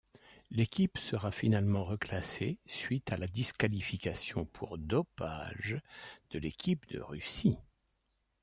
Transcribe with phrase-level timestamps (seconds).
[0.49, 5.79] L'équipe sera finalement reclassée suite à la disqualification pour dopage
[6.31, 7.57] de l'équipe de Russie.